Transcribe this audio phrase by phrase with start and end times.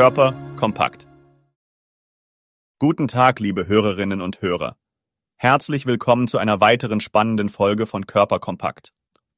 [0.00, 1.06] Körper kompakt.
[2.78, 4.78] Guten Tag, liebe Hörerinnen und Hörer.
[5.36, 8.94] Herzlich willkommen zu einer weiteren spannenden Folge von Körper kompakt.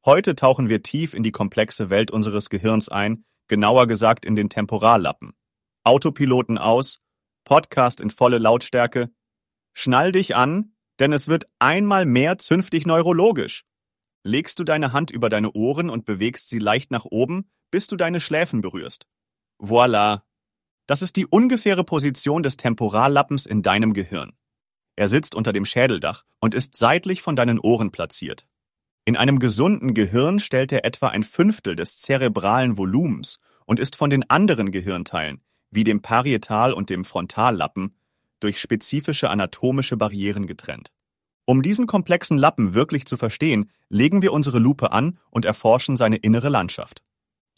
[0.06, 4.50] Heute tauchen wir tief in die komplexe Welt unseres Gehirns ein, genauer gesagt in den
[4.50, 5.32] Temporallappen.
[5.82, 7.00] Autopiloten aus,
[7.42, 9.10] Podcast in volle Lautstärke.
[9.74, 13.64] Schnall dich an, denn es wird einmal mehr zünftig neurologisch.
[14.22, 17.96] Legst du deine Hand über deine Ohren und bewegst sie leicht nach oben, bis du
[17.96, 19.08] deine Schläfen berührst.
[19.58, 20.24] Voila!
[20.92, 24.34] Das ist die ungefähre Position des Temporallappens in deinem Gehirn.
[24.94, 28.46] Er sitzt unter dem Schädeldach und ist seitlich von deinen Ohren platziert.
[29.06, 34.10] In einem gesunden Gehirn stellt er etwa ein Fünftel des zerebralen Volumens und ist von
[34.10, 37.96] den anderen Gehirnteilen, wie dem Parietal- und dem Frontallappen,
[38.40, 40.92] durch spezifische anatomische Barrieren getrennt.
[41.46, 46.16] Um diesen komplexen Lappen wirklich zu verstehen, legen wir unsere Lupe an und erforschen seine
[46.16, 47.02] innere Landschaft.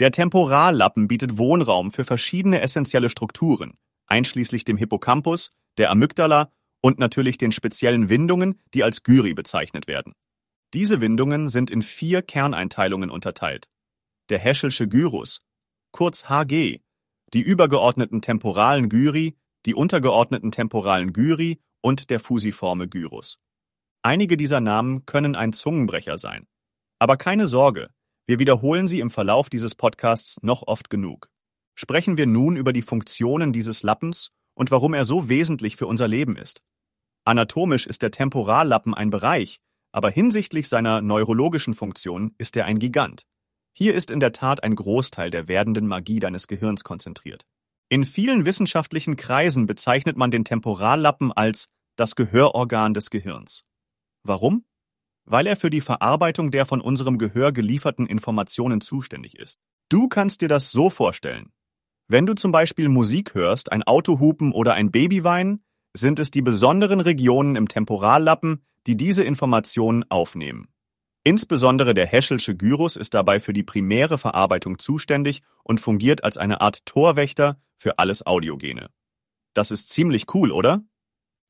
[0.01, 7.39] Der Temporallappen bietet Wohnraum für verschiedene essentielle Strukturen, einschließlich dem Hippocampus, der Amygdala und natürlich
[7.39, 10.15] den speziellen Windungen, die als Gyri bezeichnet werden.
[10.75, 13.69] Diese Windungen sind in vier Kerneinteilungen unterteilt.
[14.31, 15.41] Der Heschelsche Gyrus,
[15.93, 16.81] kurz HG,
[17.33, 23.39] die übergeordneten temporalen Gyri, die untergeordneten temporalen Gyri und der fusiforme Gyrus.
[24.03, 26.49] Einige dieser Namen können ein Zungenbrecher sein.
[26.99, 27.91] Aber keine Sorge,
[28.27, 31.29] wir wiederholen sie im Verlauf dieses Podcasts noch oft genug.
[31.75, 36.09] Sprechen wir nun über die Funktionen dieses Lappens und warum er so wesentlich für unser
[36.09, 36.63] Leben ist.
[37.25, 39.61] Anatomisch ist der Temporallappen ein Bereich,
[39.93, 43.27] aber hinsichtlich seiner neurologischen Funktion ist er ein Gigant.
[43.73, 47.45] Hier ist in der Tat ein Großteil der werdenden Magie deines Gehirns konzentriert.
[47.89, 51.67] In vielen wissenschaftlichen Kreisen bezeichnet man den Temporallappen als
[51.97, 53.65] das Gehörorgan des Gehirns.
[54.23, 54.65] Warum?
[55.25, 59.59] Weil er für die Verarbeitung der von unserem Gehör gelieferten Informationen zuständig ist.
[59.89, 61.53] Du kannst dir das so vorstellen.
[62.09, 65.65] Wenn du zum Beispiel Musik hörst, ein Autohupen oder ein Baby weinen,
[65.95, 70.69] sind es die besonderen Regionen im Temporallappen, die diese Informationen aufnehmen.
[71.23, 76.61] Insbesondere der Heschelsche Gyrus ist dabei für die primäre Verarbeitung zuständig und fungiert als eine
[76.61, 78.91] Art Torwächter für alles Audiogene.
[79.55, 80.83] Das ist ziemlich cool, oder?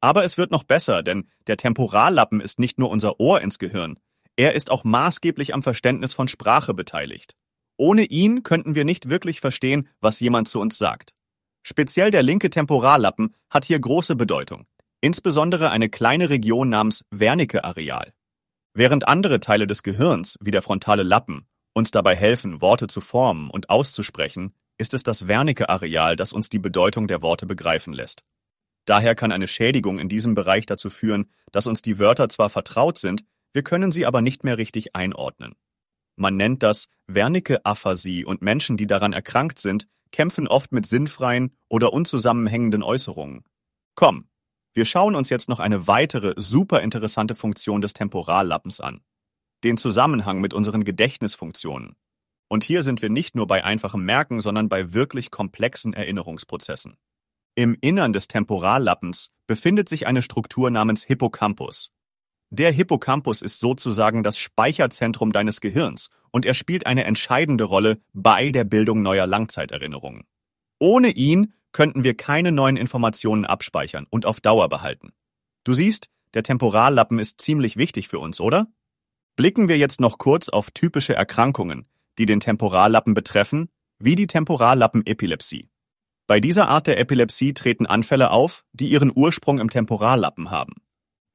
[0.05, 3.99] Aber es wird noch besser, denn der Temporallappen ist nicht nur unser Ohr ins Gehirn,
[4.37, 7.35] er ist auch maßgeblich am Verständnis von Sprache beteiligt.
[7.79, 11.15] Ohne ihn könnten wir nicht wirklich verstehen, was jemand zu uns sagt.
[11.63, 14.67] Speziell der linke Temporallappen hat hier große Bedeutung,
[15.01, 18.13] insbesondere eine kleine Region namens Wernicke-Areal.
[18.75, 23.49] Während andere Teile des Gehirns, wie der frontale Lappen, uns dabei helfen, Worte zu formen
[23.49, 28.23] und auszusprechen, ist es das Wernicke-Areal, das uns die Bedeutung der Worte begreifen lässt.
[28.85, 32.99] Daher kann eine Schädigung in diesem Bereich dazu führen, dass uns die Wörter zwar vertraut
[32.99, 35.55] sind, wir können sie aber nicht mehr richtig einordnen.
[36.17, 41.93] Man nennt das Wernicke-Aphasie und Menschen, die daran erkrankt sind, kämpfen oft mit sinnfreien oder
[41.93, 43.45] unzusammenhängenden Äußerungen.
[43.95, 44.29] Komm,
[44.75, 49.03] wir schauen uns jetzt noch eine weitere super interessante Funktion des Temporallappens an.
[49.63, 51.97] Den Zusammenhang mit unseren Gedächtnisfunktionen.
[52.49, 56.97] Und hier sind wir nicht nur bei einfachem Merken, sondern bei wirklich komplexen Erinnerungsprozessen.
[57.57, 61.93] Im Innern des Temporallappens befindet sich eine Struktur namens Hippocampus.
[62.51, 68.51] Der Hippocampus ist sozusagen das Speicherzentrum deines Gehirns und er spielt eine entscheidende Rolle bei
[68.51, 70.25] der Bildung neuer Langzeiterinnerungen.
[70.81, 75.13] Ohne ihn könnten wir keine neuen Informationen abspeichern und auf Dauer behalten.
[75.63, 78.67] Du siehst, der Temporallappen ist ziemlich wichtig für uns, oder?
[79.37, 81.87] Blicken wir jetzt noch kurz auf typische Erkrankungen,
[82.19, 83.69] die den Temporallappen betreffen,
[84.01, 85.69] wie die Temporallappenepilepsie.
[86.27, 90.75] Bei dieser Art der Epilepsie treten Anfälle auf, die ihren Ursprung im Temporallappen haben.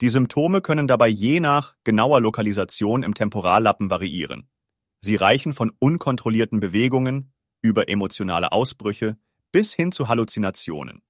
[0.01, 4.49] Die Symptome können dabei je nach genauer Lokalisation im Temporallappen variieren.
[5.01, 9.17] Sie reichen von unkontrollierten Bewegungen über emotionale Ausbrüche
[9.51, 11.01] bis hin zu Halluzinationen.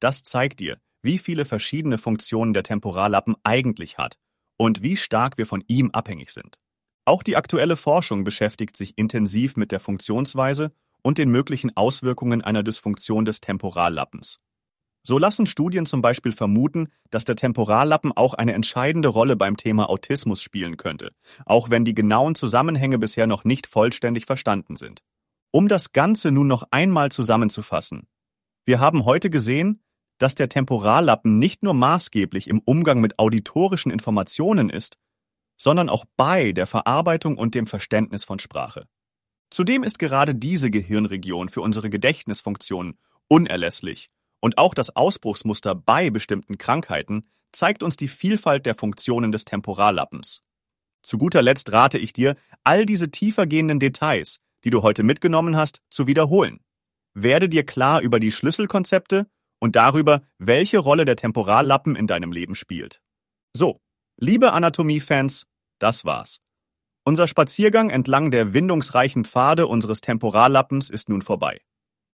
[0.00, 4.18] Das zeigt dir, wie viele verschiedene Funktionen der Temporallappen eigentlich hat
[4.56, 6.58] und wie stark wir von ihm abhängig sind.
[7.04, 10.72] Auch die aktuelle Forschung beschäftigt sich intensiv mit der Funktionsweise
[11.04, 14.40] und den möglichen Auswirkungen einer Dysfunktion des Temporallappens.
[15.06, 19.90] So lassen Studien zum Beispiel vermuten, dass der Temporallappen auch eine entscheidende Rolle beim Thema
[19.90, 21.12] Autismus spielen könnte,
[21.44, 25.00] auch wenn die genauen Zusammenhänge bisher noch nicht vollständig verstanden sind.
[25.50, 28.08] Um das Ganze nun noch einmal zusammenzufassen.
[28.64, 29.82] Wir haben heute gesehen,
[30.16, 34.96] dass der Temporallappen nicht nur maßgeblich im Umgang mit auditorischen Informationen ist,
[35.58, 38.86] sondern auch bei der Verarbeitung und dem Verständnis von Sprache.
[39.54, 42.98] Zudem ist gerade diese Gehirnregion für unsere Gedächtnisfunktion
[43.28, 44.10] unerlässlich
[44.40, 50.42] und auch das Ausbruchsmuster bei bestimmten Krankheiten zeigt uns die Vielfalt der Funktionen des Temporallappens.
[51.04, 52.34] Zu guter Letzt rate ich dir,
[52.64, 56.58] all diese tiefergehenden Details, die du heute mitgenommen hast, zu wiederholen.
[57.14, 59.28] Werde dir klar über die Schlüsselkonzepte
[59.60, 63.00] und darüber, welche Rolle der Temporallappen in deinem Leben spielt.
[63.56, 63.80] So,
[64.16, 65.46] liebe Anatomie-Fans,
[65.78, 66.40] das war's.
[67.06, 71.60] Unser Spaziergang entlang der windungsreichen Pfade unseres Temporallappens ist nun vorbei.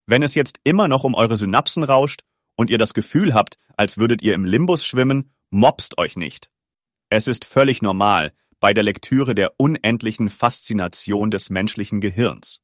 [0.05, 2.21] Wenn es jetzt immer noch um eure Synapsen rauscht
[2.55, 6.49] und ihr das Gefühl habt, als würdet ihr im Limbus schwimmen, mobst euch nicht.
[7.09, 12.61] Es ist völlig normal bei der Lektüre der unendlichen Faszination des menschlichen Gehirns.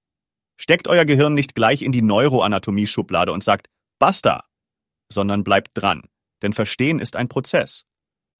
[0.57, 4.45] Steckt euer Gehirn nicht gleich in die Neuroanatomie-Schublade und sagt, basta,
[5.11, 6.03] sondern bleibt dran,
[6.41, 7.85] denn Verstehen ist ein Prozess.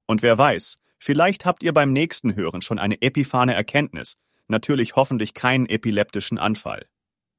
[0.06, 4.16] Und wer weiß, vielleicht habt ihr beim nächsten Hören schon eine epiphane Erkenntnis,
[4.48, 6.86] natürlich hoffentlich keinen epileptischen Anfall.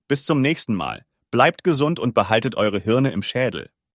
[0.07, 3.71] Bis zum nächsten Mal, bleibt gesund und behaltet eure Hirne im Schädel.